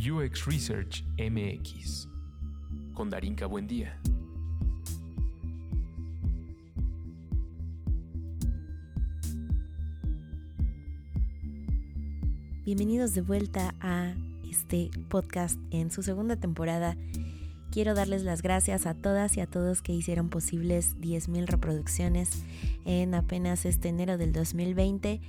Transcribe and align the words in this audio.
UX 0.00 0.46
Research 0.46 1.04
MX 1.18 2.08
con 2.94 3.10
Darinka 3.10 3.44
Buendía. 3.44 4.00
Bienvenidos 12.64 13.14
de 13.14 13.20
vuelta 13.20 13.74
a 13.80 14.14
este 14.50 14.90
podcast 15.08 15.58
en 15.70 15.90
su 15.90 16.02
segunda 16.02 16.36
temporada. 16.36 16.96
Quiero 17.70 17.94
darles 17.94 18.22
las 18.22 18.40
gracias 18.40 18.86
a 18.86 18.94
todas 18.94 19.36
y 19.36 19.40
a 19.40 19.46
todos 19.46 19.82
que 19.82 19.92
hicieron 19.92 20.30
posibles 20.30 20.96
10.000 20.98 21.46
reproducciones 21.46 22.42
en 22.86 23.14
apenas 23.14 23.66
este 23.66 23.88
enero 23.88 24.16
del 24.16 24.32
2020 24.32 25.20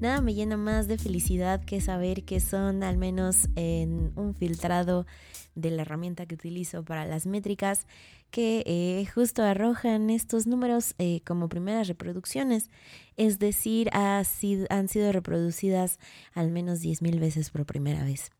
Nada 0.00 0.22
me 0.22 0.32
llena 0.32 0.56
más 0.56 0.88
de 0.88 0.96
felicidad 0.96 1.62
que 1.62 1.82
saber 1.82 2.24
que 2.24 2.40
son 2.40 2.82
al 2.82 2.96
menos 2.96 3.48
en 3.54 4.12
un 4.16 4.34
filtrado 4.34 5.06
de 5.54 5.70
la 5.70 5.82
herramienta 5.82 6.24
que 6.24 6.36
utilizo 6.36 6.82
para 6.82 7.04
las 7.04 7.26
métricas 7.26 7.86
que 8.30 8.62
eh, 8.64 9.04
justo 9.14 9.42
arrojan 9.42 10.08
estos 10.08 10.46
números 10.46 10.94
eh, 10.98 11.20
como 11.26 11.50
primeras 11.50 11.86
reproducciones, 11.86 12.70
es 13.18 13.38
decir, 13.38 13.90
han 13.92 14.24
sido 14.24 15.12
reproducidas 15.12 15.98
al 16.32 16.50
menos 16.50 16.80
10.000 16.80 17.20
veces 17.20 17.50
por 17.50 17.66
primera 17.66 18.02
vez. 18.02 18.30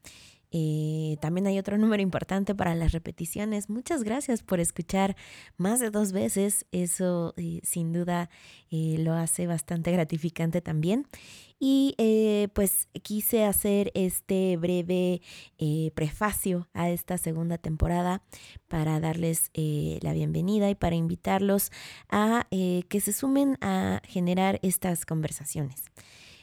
Eh, 0.51 1.17
también 1.21 1.47
hay 1.47 1.59
otro 1.59 1.79
número 1.79 2.03
importante 2.03 2.55
para 2.55 2.75
las 2.75 2.93
repeticiones. 2.93 3.69
Muchas 3.71 4.03
gracias 4.03 4.43
por 4.43 4.61
escuchar 4.61 5.17
más 5.57 5.81
de 5.81 5.91
dos 5.91 6.13
veces. 6.13 6.67
Eso 6.73 7.35
sin 7.63 7.93
duda 7.93 8.31
lo 8.71 9.15
hace 9.15 9.47
bastante 9.47 9.93
gratificante 9.93 10.61
también. 10.61 11.07
Y 11.63 11.95
eh, 11.99 12.49
pues 12.55 12.89
quise 13.03 13.45
hacer 13.45 13.93
este 13.95 14.57
breve 14.57 15.21
eh, 15.59 15.91
prefacio 15.95 16.69
a 16.73 16.89
esta 16.89 17.19
segunda 17.19 17.59
temporada 17.59 18.23
para 18.67 18.99
darles 18.99 19.51
eh, 19.53 19.99
la 20.01 20.15
bienvenida 20.15 20.71
y 20.71 20.75
para 20.75 20.97
invitarlos 20.97 21.71
a 22.09 22.47
que 22.51 23.01
se 23.01 23.13
sumen 23.13 23.59
a 23.61 24.01
generar 24.07 24.59
estas 24.63 25.05
conversaciones. 25.05 25.85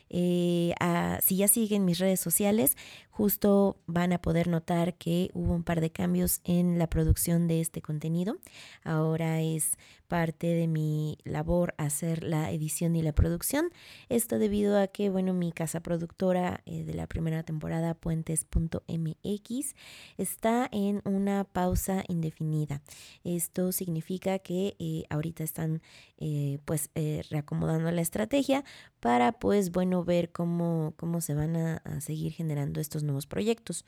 Si 0.09 1.37
ya 1.37 1.47
siguen 1.47 1.85
mis 1.85 1.99
redes 1.99 2.19
sociales, 2.19 2.75
justo 3.17 3.77
van 3.87 4.13
a 4.13 4.21
poder 4.21 4.47
notar 4.47 4.93
que 4.93 5.31
hubo 5.33 5.55
un 5.55 5.63
par 5.63 5.81
de 5.81 5.89
cambios 5.89 6.39
en 6.43 6.77
la 6.77 6.87
producción 6.87 7.47
de 7.47 7.61
este 7.61 7.81
contenido. 7.81 8.37
Ahora 8.83 9.41
es 9.41 9.75
parte 10.07 10.47
de 10.47 10.67
mi 10.67 11.17
labor 11.23 11.73
hacer 11.77 12.23
la 12.23 12.51
edición 12.51 12.95
y 12.95 13.01
la 13.01 13.13
producción. 13.13 13.69
Esto 14.09 14.37
debido 14.39 14.79
a 14.79 14.87
que, 14.87 15.09
bueno, 15.09 15.33
mi 15.33 15.51
casa 15.51 15.81
productora 15.81 16.61
eh, 16.65 16.83
de 16.83 16.93
la 16.93 17.07
primera 17.07 17.43
temporada, 17.43 17.93
puentes.mx, 17.95 19.75
está 20.17 20.69
en 20.71 21.01
una 21.03 21.43
pausa 21.43 22.03
indefinida. 22.07 22.81
Esto 23.23 23.71
significa 23.71 24.39
que 24.39 24.75
eh, 24.79 25.03
ahorita 25.09 25.43
están 25.43 25.81
eh, 26.19 26.59
pues 26.65 26.89
reacomodando 27.29 27.91
la 27.91 28.01
estrategia 28.01 28.63
para 28.99 29.33
pues 29.33 29.71
bueno 29.71 29.96
ver 30.03 30.31
cómo, 30.31 30.93
cómo 30.97 31.21
se 31.21 31.33
van 31.33 31.55
a, 31.55 32.01
seguir 32.01 32.31
generando 32.33 32.79
estos 32.79 33.03
nuevos 33.03 33.25
proyectos. 33.27 33.85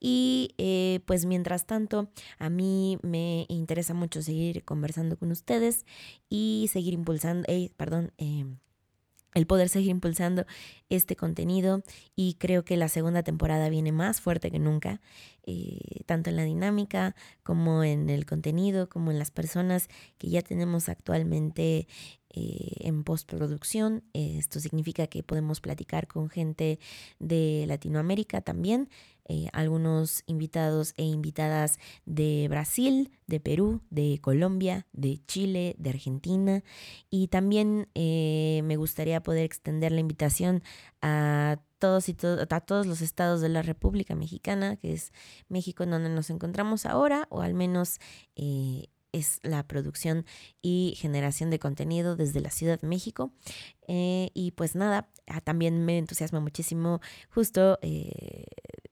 Y 0.00 0.54
pues 1.06 1.26
mientras 1.26 1.66
tanto, 1.66 2.10
a 2.38 2.50
mí 2.50 2.98
me 3.02 3.46
interesa 3.48 3.94
mucho 3.94 4.22
seguir 4.22 4.64
conversando 4.64 5.16
con 5.16 5.30
ustedes 5.30 5.84
y 6.28 6.68
seguir 6.72 6.94
impulsando, 6.94 7.44
eh, 7.48 7.70
perdón, 7.76 8.12
em, 8.18 8.58
el 9.34 9.46
poder 9.46 9.68
seguir 9.68 9.90
impulsando 9.90 10.46
este 10.88 11.14
contenido 11.14 11.82
y 12.16 12.34
creo 12.34 12.64
que 12.64 12.76
la 12.76 12.88
segunda 12.88 13.22
temporada 13.22 13.68
viene 13.68 13.92
más 13.92 14.20
fuerte 14.20 14.50
que 14.50 14.58
nunca, 14.58 15.00
eh, 15.44 16.02
tanto 16.06 16.30
en 16.30 16.36
la 16.36 16.44
dinámica 16.44 17.14
como 17.42 17.84
en 17.84 18.08
el 18.08 18.24
contenido, 18.24 18.88
como 18.88 19.10
en 19.10 19.18
las 19.18 19.30
personas 19.30 19.88
que 20.16 20.30
ya 20.30 20.42
tenemos 20.42 20.88
actualmente 20.88 21.86
eh, 22.30 22.72
en 22.80 23.04
postproducción. 23.04 24.04
esto 24.12 24.60
significa 24.60 25.06
que 25.06 25.22
podemos 25.22 25.60
platicar 25.60 26.06
con 26.06 26.28
gente 26.28 26.78
de 27.18 27.64
Latinoamérica 27.66 28.40
también, 28.40 28.88
eh, 29.30 29.48
algunos 29.52 30.22
invitados 30.24 30.94
e 30.96 31.04
invitadas 31.04 31.78
de 32.06 32.46
Brasil, 32.48 33.10
de 33.26 33.40
Perú, 33.40 33.82
de 33.90 34.18
Colombia, 34.22 34.86
de 34.92 35.20
Chile, 35.26 35.76
de 35.78 35.90
Argentina 35.90 36.64
y 37.10 37.28
también 37.28 37.88
eh, 37.94 38.62
me 38.64 38.76
gustaría 38.76 39.22
poder 39.22 39.44
extender 39.44 39.92
la 39.92 40.00
invitación 40.00 40.62
a 41.02 41.60
todos 41.78 42.08
y 42.08 42.16
a 42.22 42.60
todos 42.60 42.86
los 42.86 43.02
estados 43.02 43.42
de 43.42 43.50
la 43.50 43.60
República 43.60 44.14
Mexicana, 44.14 44.76
que 44.76 44.94
es 44.94 45.12
México 45.48 45.84
en 45.84 45.90
donde 45.90 46.08
nos 46.08 46.30
encontramos 46.30 46.86
ahora, 46.86 47.26
o 47.28 47.42
al 47.42 47.52
menos 47.52 48.00
es 49.18 49.40
la 49.42 49.66
producción 49.66 50.24
y 50.62 50.94
generación 50.96 51.50
de 51.50 51.58
contenido 51.58 52.16
desde 52.16 52.40
la 52.40 52.50
Ciudad 52.50 52.80
de 52.80 52.86
México. 52.86 53.32
Eh, 53.86 54.30
y 54.34 54.52
pues 54.52 54.74
nada, 54.74 55.08
ah, 55.26 55.40
también 55.40 55.84
me 55.84 55.98
entusiasma 55.98 56.40
muchísimo 56.40 57.00
justo 57.30 57.78
eh, 57.82 58.46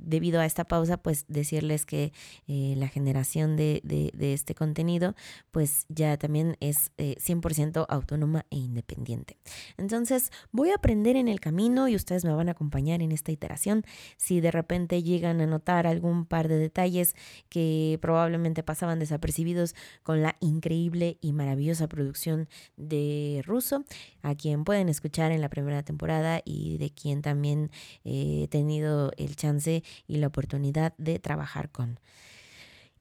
debido 0.06 0.40
a 0.40 0.46
esta 0.46 0.64
pausa, 0.64 0.96
pues 0.96 1.24
decirles 1.28 1.84
que 1.84 2.12
eh, 2.46 2.74
la 2.76 2.88
generación 2.88 3.56
de, 3.56 3.82
este 4.18 4.54
contenido, 4.54 5.14
pues 5.50 5.84
ya 5.88 6.16
también 6.16 6.56
es 6.60 6.92
100% 6.96 7.82
eh, 7.82 7.86
autónoma 7.88 8.46
e 8.50 8.56
independiente. 8.56 9.36
Entonces, 9.76 10.30
voy 10.52 10.70
a 10.70 10.76
aprender 10.76 11.16
en 11.16 11.28
el 11.28 11.40
camino 11.40 11.88
y 11.88 11.96
ustedes 11.96 12.24
me 12.24 12.32
van 12.32 12.48
a 12.48 12.52
acompañar 12.52 13.02
en 13.02 13.12
esta 13.12 13.32
iteración. 13.32 13.84
Si 14.16 14.40
de 14.40 14.50
repente 14.50 15.02
llegan 15.02 15.40
a 15.40 15.46
notar 15.46 15.86
algún 15.86 16.24
par 16.24 16.48
de 16.48 16.58
detalles 16.58 17.14
que 17.48 17.98
probablemente 18.00 18.62
pasaban 18.62 18.98
desapercibidos 18.98 19.74
con 20.02 20.22
la 20.22 20.36
increíble 20.40 21.18
y 21.20 21.32
maravillosa 21.32 21.88
producción 21.88 22.48
de 22.76 23.42
Russo, 23.44 23.84
a 24.22 24.34
quien 24.34 24.64
pueden 24.64 24.88
escuchar 24.88 25.32
en 25.32 25.40
la 25.40 25.48
primera 25.48 25.82
temporada 25.82 26.40
y 26.44 26.78
de 26.78 26.90
quien 26.90 27.22
también 27.22 27.70
eh, 28.04 28.42
he 28.44 28.48
tenido 28.48 29.10
el 29.16 29.36
chance 29.36 29.82
y 30.06 30.16
la 30.16 30.28
oportunidad 30.28 30.94
de 30.98 31.18
trabajar 31.18 31.70
con. 31.70 31.98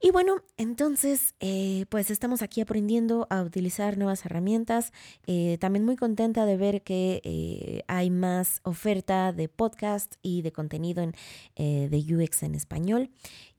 Y 0.02 0.12
bueno, 0.12 0.44
entonces, 0.58 1.34
eh, 1.40 1.86
pues 1.90 2.12
estamos 2.12 2.42
aquí 2.42 2.62
aprendiendo 2.62 3.28
a 3.30 3.42
utilizar 3.42 3.98
nuevas 3.98 4.26
herramientas. 4.26 4.92
Eh, 5.26 5.58
también 5.60 5.86
muy 5.86 5.96
contenta 5.96 6.46
de 6.46 6.58
ver 6.58 6.84
que 6.84 7.22
eh, 7.24 7.82
hay 7.88 8.12
más 8.12 8.60
oferta 8.64 9.32
de 9.32 9.48
podcast 9.48 10.16
y 10.22 10.42
de 10.42 10.52
contenido 10.52 11.02
en, 11.02 11.16
de 11.56 12.16
UX 12.16 12.44
en 12.44 12.56
español 12.56 13.10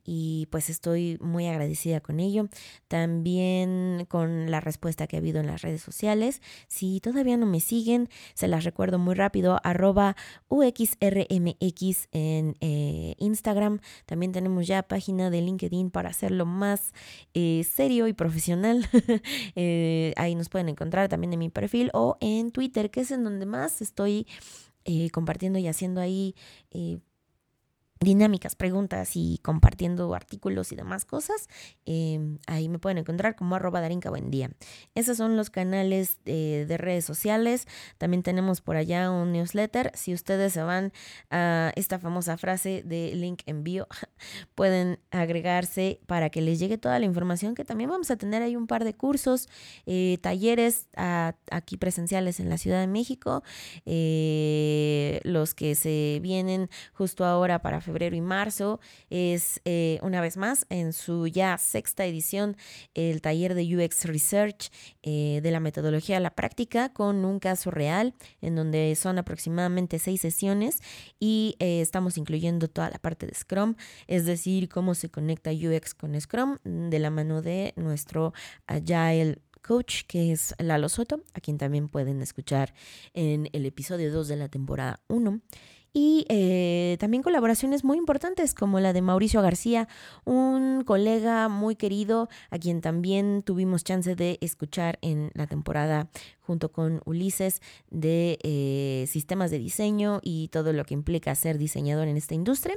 y 0.06 0.46
pues 0.50 0.70
estoy 0.70 1.18
muy 1.20 1.46
agradecida 1.46 2.00
con 2.00 2.20
ello. 2.20 2.48
También 2.88 4.06
con 4.08 4.50
la 4.50 4.60
respuesta 4.60 5.06
que 5.06 5.16
ha 5.16 5.18
habido 5.18 5.40
en 5.40 5.48
las 5.48 5.62
redes 5.62 5.82
sociales. 5.82 6.40
Si 6.68 7.00
todavía 7.00 7.36
no 7.36 7.46
me 7.46 7.60
siguen, 7.60 8.08
se 8.34 8.48
las 8.48 8.64
recuerdo 8.64 8.98
muy 8.98 9.14
rápido, 9.14 9.60
arroba 9.64 10.16
UXRMX 10.48 12.08
en 12.12 12.56
eh, 12.60 13.14
Instagram. 13.18 13.80
También 14.06 14.32
tenemos 14.32 14.66
ya 14.66 14.82
página 14.82 15.28
de 15.30 15.42
LinkedIn 15.42 15.90
para 15.90 16.10
hacerlo 16.10 16.46
más 16.46 16.92
eh, 17.34 17.66
serio 17.68 18.06
y 18.08 18.12
profesional. 18.12 18.88
Eh, 19.58 20.12
ahí 20.16 20.34
nos 20.34 20.48
pueden 20.48 20.68
encontrar 20.68 21.08
también 21.08 21.32
en 21.32 21.38
mi 21.38 21.48
perfil 21.48 21.90
o 21.94 22.16
en 22.20 22.50
Twitter, 22.50 22.90
que 22.90 23.00
es 23.00 23.10
en 23.10 23.24
donde 23.24 23.46
más 23.46 23.80
estoy 23.80 24.26
compartiendo 25.12 25.58
y 25.58 25.66
haciendo 25.66 26.00
ahí 26.00 26.34
dinámicas, 28.00 28.54
preguntas 28.56 29.12
y 29.14 29.38
compartiendo 29.42 30.14
artículos 30.14 30.72
y 30.72 30.76
demás 30.76 31.04
cosas, 31.04 31.48
em, 31.84 32.38
ahí 32.46 32.68
me 32.68 32.78
pueden 32.78 32.98
encontrar 32.98 33.36
como 33.36 33.56
arroba 33.56 33.80
darinka 33.80 34.10
buen 34.10 34.30
día. 34.30 34.50
Esos 34.94 35.16
son 35.16 35.36
los 35.36 35.50
canales 35.50 36.18
de 36.24 36.76
redes 36.78 37.04
sociales. 37.04 37.66
También 37.98 38.22
tenemos 38.22 38.60
por 38.60 38.76
allá 38.76 39.10
un 39.10 39.32
newsletter. 39.32 39.92
Si 39.94 40.12
ustedes 40.12 40.52
se 40.52 40.62
van 40.62 40.92
a 41.30 41.72
esta 41.76 41.98
famosa 41.98 42.36
frase 42.36 42.82
de 42.84 43.14
link 43.14 43.42
envío, 43.46 43.86
pueden 44.54 44.98
agregarse 45.10 46.00
para 46.06 46.30
que 46.30 46.40
les 46.40 46.58
llegue 46.58 46.78
toda 46.78 46.98
la 46.98 47.04
información 47.04 47.54
que 47.54 47.64
también 47.64 47.90
vamos 47.90 48.10
a 48.10 48.16
tener 48.16 48.42
ahí 48.42 48.56
un 48.56 48.66
par 48.66 48.84
de 48.84 48.94
cursos, 48.94 49.48
eh, 49.86 50.18
talleres 50.20 50.88
aquí 51.50 51.76
presenciales 51.76 52.40
en 52.40 52.48
la 52.48 52.58
Ciudad 52.58 52.80
de 52.80 52.86
México, 52.86 53.42
eh, 53.84 55.20
los 55.24 55.54
que 55.54 55.74
se 55.74 56.20
vienen 56.22 56.68
justo 56.92 57.24
ahora 57.24 57.60
para 57.60 57.80
febrero 57.86 58.16
y 58.16 58.20
marzo. 58.20 58.80
Es 59.08 59.60
eh, 59.64 59.98
una 60.02 60.20
vez 60.20 60.36
más 60.36 60.66
en 60.68 60.92
su 60.92 61.26
ya 61.28 61.56
sexta 61.56 62.04
edición 62.04 62.56
el 62.94 63.22
taller 63.22 63.54
de 63.54 63.76
UX 63.76 64.04
Research 64.04 64.70
eh, 65.02 65.40
de 65.42 65.50
la 65.50 65.60
metodología 65.60 66.18
a 66.18 66.20
la 66.20 66.34
práctica 66.34 66.92
con 66.92 67.24
un 67.24 67.38
caso 67.38 67.70
real 67.70 68.14
en 68.42 68.56
donde 68.56 68.94
son 68.96 69.18
aproximadamente 69.18 69.98
seis 69.98 70.20
sesiones 70.20 70.82
y 71.20 71.56
eh, 71.60 71.80
estamos 71.80 72.18
incluyendo 72.18 72.68
toda 72.68 72.90
la 72.90 72.98
parte 72.98 73.26
de 73.26 73.34
Scrum, 73.34 73.76
es 74.06 74.26
decir, 74.26 74.68
cómo 74.68 74.94
se 74.94 75.08
conecta 75.08 75.50
UX 75.52 75.94
con 75.94 76.20
Scrum 76.20 76.58
de 76.64 76.98
la 76.98 77.10
mano 77.10 77.40
de 77.40 77.72
nuestro 77.76 78.34
Agile 78.66 79.38
coach, 79.66 80.02
que 80.06 80.32
es 80.32 80.54
Lalo 80.58 80.88
Soto, 80.88 81.22
a 81.34 81.40
quien 81.40 81.58
también 81.58 81.88
pueden 81.88 82.22
escuchar 82.22 82.72
en 83.14 83.48
el 83.52 83.66
episodio 83.66 84.12
2 84.12 84.28
de 84.28 84.36
la 84.36 84.48
temporada 84.48 85.00
1. 85.08 85.40
y 85.92 86.26
eh, 86.28 86.75
también 86.96 87.22
colaboraciones 87.22 87.84
muy 87.84 87.98
importantes 87.98 88.54
como 88.54 88.80
la 88.80 88.92
de 88.92 89.02
Mauricio 89.02 89.42
García, 89.42 89.88
un 90.24 90.84
colega 90.84 91.48
muy 91.48 91.76
querido 91.76 92.28
a 92.50 92.58
quien 92.58 92.80
también 92.80 93.42
tuvimos 93.42 93.84
chance 93.84 94.14
de 94.14 94.38
escuchar 94.40 94.98
en 95.02 95.30
la 95.34 95.46
temporada 95.46 96.08
junto 96.40 96.70
con 96.70 97.00
Ulises 97.04 97.60
de 97.90 98.38
eh, 98.42 99.06
sistemas 99.08 99.50
de 99.50 99.58
diseño 99.58 100.20
y 100.22 100.48
todo 100.48 100.72
lo 100.72 100.84
que 100.84 100.94
implica 100.94 101.34
ser 101.34 101.58
diseñador 101.58 102.08
en 102.08 102.16
esta 102.16 102.34
industria. 102.34 102.76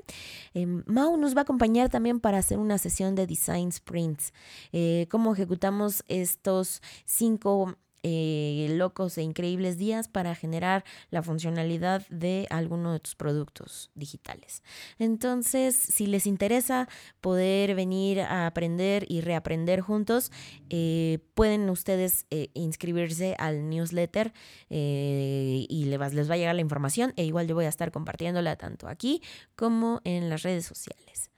Em, 0.53 0.83
Mau 0.87 1.17
nos 1.17 1.35
va 1.35 1.41
a 1.41 1.43
acompañar 1.43 1.89
también 1.89 2.19
para 2.19 2.39
hacer 2.39 2.57
una 2.57 2.77
sesión 2.77 3.15
de 3.15 3.27
design 3.27 3.71
sprints, 3.71 4.33
eh, 4.71 5.07
cómo 5.09 5.33
ejecutamos 5.33 6.03
estos 6.07 6.81
cinco 7.05 7.77
eh, 8.03 8.67
locos 8.77 9.17
e 9.17 9.21
increíbles 9.21 9.77
días 9.77 10.07
para 10.07 10.35
generar 10.35 10.83
la 11.09 11.23
funcionalidad 11.23 12.07
de 12.09 12.47
alguno 12.49 12.93
de 12.93 12.99
tus 12.99 13.15
productos 13.15 13.91
digitales. 13.95 14.63
Entonces, 14.97 15.75
si 15.75 16.07
les 16.07 16.25
interesa 16.25 16.87
poder 17.21 17.75
venir 17.75 18.21
a 18.21 18.47
aprender 18.47 19.05
y 19.09 19.21
reaprender 19.21 19.81
juntos, 19.81 20.31
eh, 20.69 21.19
pueden 21.33 21.69
ustedes 21.69 22.25
eh, 22.29 22.49
inscribirse 22.53 23.35
al 23.37 23.69
newsletter 23.69 24.33
y 24.69 25.85
les 25.85 25.99
va, 25.99 26.09
les 26.09 26.29
va 26.29 26.35
a 26.35 26.37
llegar 26.37 26.55
la 26.55 26.61
información 26.61 27.13
e 27.15 27.25
igual 27.25 27.47
yo 27.47 27.55
voy 27.55 27.65
a 27.65 27.69
estar 27.69 27.91
compartiéndola 27.91 28.55
tanto 28.55 28.87
aquí 28.87 29.21
como 29.55 30.01
en 30.03 30.29
las 30.29 30.43
redes 30.43 30.65
sociales. 30.65 31.28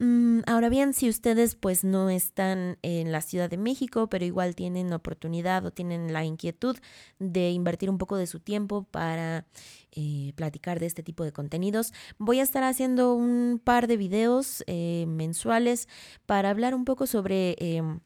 Mm, 0.00 0.42
ahora 0.46 0.68
bien, 0.68 0.94
si 0.94 1.08
ustedes 1.08 1.56
pues 1.56 1.82
no 1.82 2.08
están 2.08 2.78
en 2.82 3.10
la 3.10 3.20
Ciudad 3.20 3.50
de 3.50 3.56
México, 3.56 4.08
pero 4.08 4.24
igual 4.24 4.54
tienen 4.54 4.92
oportunidad 4.92 5.66
o 5.66 5.72
tienen 5.72 6.12
la 6.12 6.24
inquietud 6.24 6.76
de 7.18 7.50
invertir 7.50 7.90
un 7.90 7.98
poco 7.98 8.16
de 8.16 8.28
su 8.28 8.38
tiempo 8.38 8.84
para 8.84 9.44
eh, 9.90 10.32
platicar 10.36 10.78
de 10.78 10.86
este 10.86 11.02
tipo 11.02 11.24
de 11.24 11.32
contenidos, 11.32 11.92
voy 12.16 12.38
a 12.38 12.44
estar 12.44 12.62
haciendo 12.62 13.14
un 13.14 13.60
par 13.62 13.88
de 13.88 13.96
videos 13.96 14.62
eh, 14.68 15.04
mensuales 15.08 15.88
para 16.26 16.50
hablar 16.50 16.76
un 16.76 16.84
poco 16.84 17.08
sobre 17.08 17.56
em, 17.58 17.98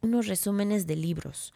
unos 0.00 0.26
resúmenes 0.26 0.86
de 0.86 0.96
libros. 0.96 1.52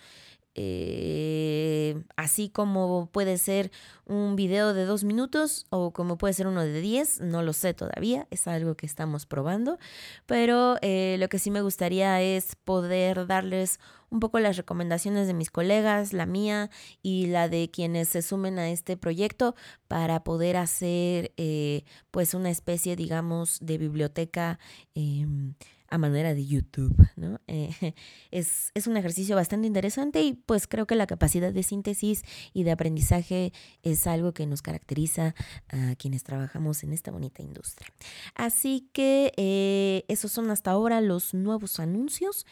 Eh, 0.56 2.02
así 2.16 2.48
como 2.48 3.08
puede 3.10 3.38
ser 3.38 3.72
un 4.06 4.36
video 4.36 4.72
de 4.72 4.84
dos 4.84 5.02
minutos 5.02 5.66
o 5.70 5.92
como 5.92 6.16
puede 6.16 6.34
ser 6.34 6.46
uno 6.46 6.62
de 6.62 6.80
diez, 6.80 7.20
no 7.20 7.42
lo 7.42 7.52
sé 7.52 7.74
todavía, 7.74 8.28
es 8.30 8.46
algo 8.46 8.76
que 8.76 8.86
estamos 8.86 9.26
probando, 9.26 9.78
pero 10.26 10.76
eh, 10.80 11.16
lo 11.18 11.28
que 11.28 11.38
sí 11.38 11.50
me 11.50 11.62
gustaría 11.62 12.22
es 12.22 12.54
poder 12.56 13.26
darles 13.26 13.80
un 14.10 14.20
poco 14.20 14.38
las 14.38 14.56
recomendaciones 14.56 15.26
de 15.26 15.34
mis 15.34 15.50
colegas, 15.50 16.12
la 16.12 16.24
mía 16.24 16.70
y 17.02 17.26
la 17.26 17.48
de 17.48 17.68
quienes 17.68 18.08
se 18.08 18.22
sumen 18.22 18.60
a 18.60 18.70
este 18.70 18.96
proyecto 18.96 19.56
para 19.88 20.22
poder 20.22 20.56
hacer 20.56 21.32
eh, 21.36 21.82
pues 22.12 22.32
una 22.32 22.50
especie, 22.50 22.94
digamos, 22.94 23.58
de 23.60 23.76
biblioteca 23.76 24.60
em, 24.94 25.54
a 25.94 25.98
manera 25.98 26.34
de 26.34 26.44
YouTube, 26.44 26.96
¿no? 27.16 27.40
Eh, 27.46 27.70
es, 28.30 28.72
es, 28.74 28.86
un 28.86 28.96
ejercicio 28.96 29.36
bastante 29.36 29.66
interesante 29.66 30.22
y 30.22 30.32
pues 30.34 30.66
creo 30.66 30.86
que 30.86 30.96
la 30.96 31.06
capacidad 31.06 31.52
de 31.52 31.62
síntesis 31.62 32.22
y 32.52 32.64
de 32.64 32.72
aprendizaje 32.72 33.52
es 33.82 34.06
algo 34.06 34.32
que 34.32 34.46
nos 34.46 34.60
caracteriza 34.60 35.34
a 35.68 35.94
quienes 35.96 36.24
trabajamos 36.24 36.82
en 36.82 36.92
esta 36.92 37.10
bonita 37.10 37.42
industria. 37.42 37.88
Así 38.34 38.88
que 38.92 39.32
eh, 39.36 40.04
esos 40.08 40.32
son 40.32 40.50
hasta 40.50 40.72
ahora 40.72 41.00
los 41.00 41.32
nuevos 41.32 41.78
anuncios. 41.78 42.44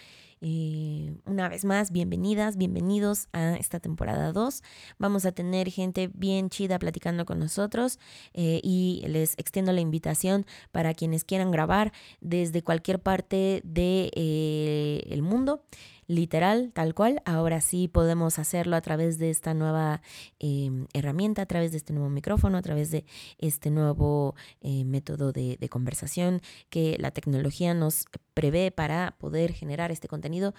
Eh, 0.45 1.15
una 1.25 1.49
vez 1.49 1.65
más, 1.65 1.93
bienvenidas, 1.93 2.57
bienvenidos 2.57 3.29
a 3.33 3.55
esta 3.55 3.79
temporada 3.79 4.33
2. 4.33 4.65
Vamos 4.99 5.25
a 5.25 5.31
tener 5.31 5.71
gente 5.71 6.11
bien 6.13 6.51
chida 6.51 6.81
platicando 6.81 7.25
con 7.25 7.39
nosotros 7.39 8.01
eh, 8.35 8.61
y 8.65 9.05
les 9.07 9.35
extiendo 9.39 9.71
la 9.71 9.81
invitación 9.81 10.45
para 10.73 10.95
quienes 10.95 11.23
quieran 11.23 11.53
grabar 11.53 11.93
desde 12.21 12.63
cualquier 12.63 12.99
parte 13.01 13.63
del 13.63 13.73
de, 13.73 14.11
eh, 14.17 15.05
el 15.11 15.23
mundo 15.23 15.63
literal, 16.13 16.71
tal 16.73 16.95
cual. 16.95 17.23
Ahora 17.25 17.61
sí 17.61 17.89
podemos 17.89 18.39
hacerlo 18.39 18.77
a 18.77 18.81
través 18.81 19.19
de 19.19 19.31
esta 19.31 19.55
nueva 19.55 20.03
em, 20.39 20.87
herramienta, 20.93 21.43
a 21.43 21.47
través 21.47 21.73
de 21.73 21.79
este 21.79 21.93
nuevo 21.93 22.11
micrófono, 22.11 22.59
a 22.59 22.63
través 22.63 22.91
de 22.91 23.05
este 23.39 23.71
nuevo 23.71 24.35
eh, 24.61 24.85
método 24.85 25.33
de, 25.33 25.59
conversación 25.71 26.43
que 26.69 26.97
la 26.99 27.13
tecnología 27.13 27.73
nos 27.73 28.05
prevé 28.35 28.71
para 28.71 29.17
poder 29.19 29.53
generar 29.53 29.91
este 29.91 30.07
contenido 30.07 30.55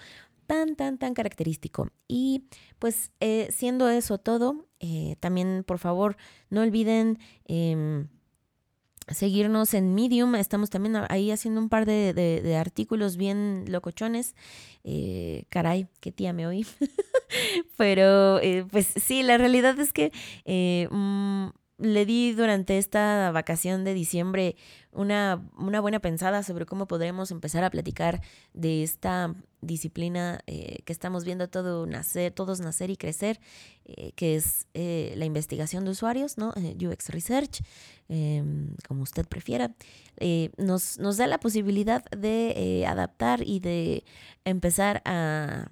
tan, 0.46 0.74
tan, 0.74 0.98
tan 0.98 1.14
característico. 1.14 1.88
Y 2.08 2.48
pues 2.80 3.12
eh, 3.20 3.48
siendo 3.50 3.88
eso 3.88 4.18
todo, 4.18 4.66
eh, 4.80 5.14
también 5.20 5.62
por 5.64 5.78
favor 5.78 6.16
no 6.50 6.62
olviden 6.62 7.18
em, 7.44 8.08
seguirnos 9.08 9.74
en 9.74 9.94
Medium. 9.94 10.34
Estamos 10.34 10.70
también 10.70 10.96
ahí 11.08 11.30
haciendo 11.30 11.60
un 11.60 11.68
par 11.68 11.86
de, 11.86 12.56
artículos 12.58 13.16
bien 13.16 13.64
locochones. 13.68 14.34
Eh, 14.84 15.44
caray, 15.48 15.86
qué 16.00 16.12
tía 16.12 16.32
me 16.32 16.46
oí. 16.46 16.66
Pero 17.76 18.40
eh, 18.40 18.64
pues 18.70 18.86
sí, 18.86 19.22
la 19.22 19.38
realidad 19.38 19.78
es 19.78 19.92
que 19.92 20.12
eh, 20.44 20.88
mm, 20.90 21.48
le 21.78 22.06
di 22.06 22.32
durante 22.32 22.78
esta 22.78 23.30
vacación 23.32 23.82
de 23.84 23.94
diciembre 23.94 24.56
una, 24.92 25.44
una, 25.58 25.80
buena 25.80 25.98
pensada 25.98 26.44
sobre 26.44 26.66
cómo 26.66 26.86
podremos 26.86 27.32
empezar 27.32 27.64
a 27.64 27.70
platicar 27.70 28.20
de 28.52 28.84
esta 28.84 29.34
disciplina 29.60 30.40
eh, 30.46 30.82
que 30.84 30.92
estamos 30.92 31.24
viendo 31.24 31.48
todo 31.48 31.86
nacer, 31.86 32.32
todos 32.32 32.60
nacer 32.60 32.90
y 32.90 32.96
crecer, 32.96 33.40
eh, 33.86 34.12
que 34.14 34.36
es 34.36 34.68
eh, 34.74 35.14
la 35.16 35.24
investigación 35.24 35.84
de 35.84 35.90
usuarios, 35.90 36.38
¿no? 36.38 36.52
UX 36.80 37.08
Research, 37.08 37.62
como 38.86 39.02
usted 39.02 39.26
prefiera, 39.26 39.74
nos, 40.58 40.98
nos, 40.98 41.16
da 41.16 41.26
la 41.26 41.40
posibilidad 41.40 42.04
de 42.10 42.84
adaptar 42.86 43.42
y 43.44 43.60
de 43.60 44.04
empezar 44.44 45.02
a, 45.06 45.68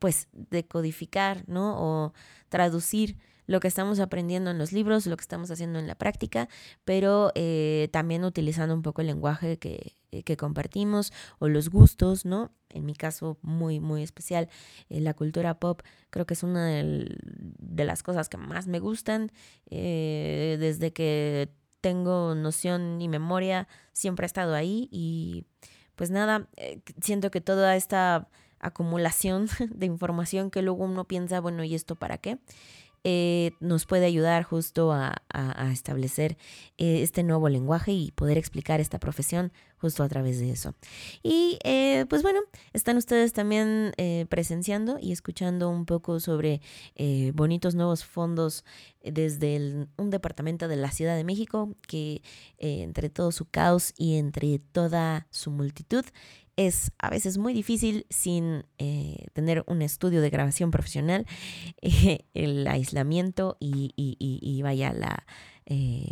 pues, 0.00 0.28
decodificar, 0.32 1.44
¿no? 1.48 1.76
O 1.78 2.12
traducir 2.48 3.16
lo 3.46 3.60
que 3.60 3.68
estamos 3.68 4.00
aprendiendo 4.00 4.50
en 4.50 4.58
los 4.58 4.72
libros, 4.72 5.06
lo 5.06 5.16
que 5.16 5.22
estamos 5.22 5.50
haciendo 5.50 5.78
en 5.78 5.86
la 5.86 5.94
práctica, 5.94 6.48
pero 6.84 7.32
eh, 7.34 7.88
también 7.92 8.24
utilizando 8.24 8.74
un 8.74 8.82
poco 8.82 9.00
el 9.00 9.06
lenguaje 9.08 9.58
que, 9.58 9.96
eh, 10.10 10.22
que, 10.22 10.36
compartimos 10.36 11.12
o 11.38 11.48
los 11.48 11.70
gustos, 11.70 12.24
¿no? 12.24 12.52
En 12.68 12.84
mi 12.84 12.94
caso, 12.94 13.38
muy, 13.42 13.80
muy 13.80 14.02
especial, 14.02 14.48
eh, 14.88 15.00
la 15.00 15.14
cultura 15.14 15.58
pop 15.58 15.82
creo 16.10 16.26
que 16.26 16.34
es 16.34 16.42
una 16.42 16.66
de, 16.66 17.84
las 17.84 18.02
cosas 18.02 18.28
que 18.28 18.36
más 18.36 18.66
me 18.66 18.80
gustan 18.80 19.30
desde 19.70 20.92
que 20.92 21.50
tengo 21.80 22.34
noción 22.34 23.00
y 23.00 23.08
memoria, 23.08 23.68
siempre 23.92 24.24
ha 24.24 24.26
estado 24.26 24.54
ahí 24.54 24.88
y 24.90 25.46
pues 25.94 26.10
nada, 26.10 26.48
siento 27.00 27.30
que 27.30 27.40
toda 27.40 27.76
esta 27.76 28.28
acumulación 28.58 29.48
de 29.70 29.86
información 29.86 30.50
que 30.50 30.62
luego 30.62 30.84
uno 30.84 31.04
piensa, 31.04 31.40
bueno, 31.40 31.64
¿y 31.64 31.74
esto 31.74 31.94
para 31.94 32.18
qué? 32.18 32.38
Eh, 33.08 33.52
nos 33.60 33.86
puede 33.86 34.04
ayudar 34.04 34.42
justo 34.42 34.90
a, 34.90 35.22
establecer 35.70 36.36
eh, 36.76 37.02
este 37.02 37.22
nuevo 37.22 37.48
lenguaje 37.48 37.92
y 37.92 38.10
poder 38.10 38.36
explicar 38.36 38.80
esta 38.80 38.98
profesión 38.98 39.52
justo 39.76 40.02
a 40.02 40.08
través 40.08 40.40
de 40.40 40.50
eso. 40.50 40.74
Y 41.22 41.58
eh, 41.62 42.06
pues 42.08 42.22
bueno, 42.22 42.40
están 42.72 42.96
ustedes 42.96 43.32
también 43.32 43.92
presenciando 44.28 44.98
y 45.00 45.12
escuchando 45.12 45.70
un 45.70 45.86
poco 45.86 46.18
sobre 46.18 46.60
bonitos 47.34 47.76
nuevos 47.76 48.04
fondos 48.04 48.64
desde 49.04 49.86
un 49.96 50.10
departamento 50.10 50.66
de 50.66 50.76
la 50.76 50.90
Ciudad 50.90 51.14
de 51.14 51.22
México 51.22 51.76
que 51.86 52.22
entre 52.58 53.08
todo 53.08 53.30
su 53.30 53.44
caos 53.44 53.92
y 53.96 54.16
entre 54.16 54.58
toda 54.58 55.28
su 55.30 55.52
multitud 55.52 56.04
es 56.56 56.90
a 56.98 57.10
veces 57.10 57.38
muy 57.38 57.52
difícil 57.52 58.06
sin 58.10 58.64
eh, 58.78 59.26
tener 59.34 59.62
un 59.66 59.82
estudio 59.82 60.20
de 60.20 60.30
grabación 60.30 60.70
profesional, 60.70 61.26
el 62.34 62.66
aislamiento 62.66 63.56
y, 63.60 63.92
y, 63.96 64.62
vaya 64.62 64.92
la... 64.92 65.26
Eh, 65.66 66.10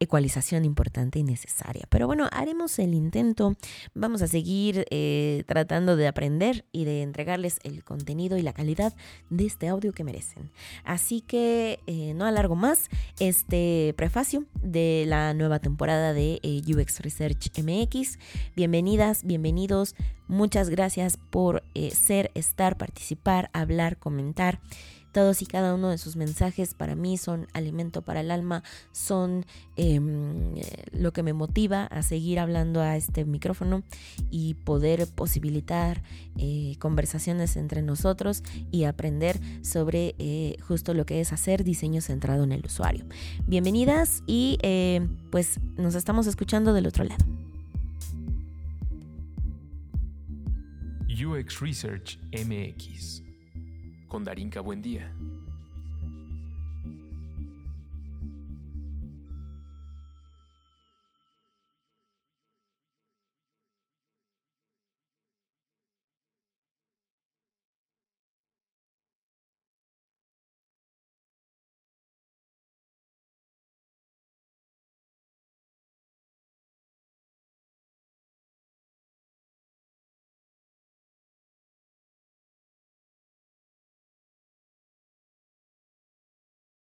ecualización 0.00 0.64
importante 0.64 1.18
y 1.18 1.22
necesaria. 1.22 1.86
Pero 1.88 2.06
bueno, 2.06 2.28
haremos 2.32 2.78
el 2.78 2.94
intento. 2.94 3.56
Vamos 3.94 4.22
a 4.22 4.26
seguir 4.26 4.86
eh, 4.90 5.44
tratando 5.46 5.96
de 5.96 6.08
aprender 6.08 6.64
y 6.72 6.84
de 6.84 7.02
entregarles 7.02 7.60
el 7.62 7.84
contenido 7.84 8.36
y 8.36 8.42
la 8.42 8.52
calidad 8.52 8.94
de 9.30 9.46
este 9.46 9.68
audio 9.68 9.92
que 9.92 10.04
merecen. 10.04 10.50
Así 10.84 11.20
que 11.20 11.80
eh, 11.86 12.14
no 12.14 12.24
alargo 12.24 12.56
más 12.56 12.88
este 13.20 13.94
prefacio 13.96 14.44
de 14.62 15.04
la 15.06 15.34
nueva 15.34 15.58
temporada 15.58 16.12
de 16.12 16.40
eh, 16.42 16.62
UX 16.66 17.00
Research 17.00 17.50
MX. 17.58 18.18
Bienvenidas, 18.56 19.24
bienvenidos. 19.24 19.94
Muchas 20.26 20.68
gracias 20.68 21.16
por 21.30 21.62
ser, 21.92 22.30
estar, 22.34 22.76
participar, 22.76 23.48
hablar, 23.54 23.96
comentar 23.96 24.60
Todos 25.18 25.42
y 25.42 25.46
cada 25.46 25.74
uno 25.74 25.88
de 25.88 25.98
sus 25.98 26.14
mensajes 26.14 26.74
para 26.74 26.94
mí 26.94 27.18
son 27.18 27.48
alimento 27.52 28.02
para 28.02 28.20
el 28.20 28.30
alma, 28.30 28.62
son 28.92 29.46
em, 29.74 30.54
lo 30.92 31.12
que 31.12 31.24
me 31.24 31.32
motiva 31.32 31.86
a 31.86 32.04
seguir 32.04 32.38
hablando 32.38 32.80
a 32.80 32.96
este 32.96 33.24
micrófono 33.24 33.82
y 34.30 34.54
poder 34.54 35.08
posibilitar 35.08 36.04
eh, 36.36 36.76
conversaciones 36.78 37.56
entre 37.56 37.82
nosotros 37.82 38.44
y 38.70 38.84
aprender 38.84 39.40
sobre 39.62 40.14
eh, 40.20 40.54
justo 40.60 40.94
lo 40.94 41.04
que 41.04 41.20
es 41.20 41.32
hacer 41.32 41.64
diseño 41.64 42.00
centrado 42.00 42.44
en 42.44 42.52
el 42.52 42.64
usuario. 42.64 43.04
Bienvenidas 43.48 44.22
y 44.24 44.60
eh, 44.62 45.04
pues 45.32 45.58
nos 45.76 45.96
estamos 45.96 46.28
escuchando 46.28 46.72
del 46.74 46.86
otro 46.86 47.02
lado. 47.02 47.24
UX 51.08 51.60
Research 51.60 52.20
MX 52.32 53.27
con 54.08 54.24
Darinka 54.24 54.60
Buendía. 54.60 55.14